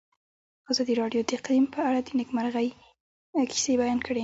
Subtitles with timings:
[0.71, 2.69] ازادي راډیو د اقلیم په اړه د نېکمرغۍ
[3.53, 4.19] کیسې بیان کړې.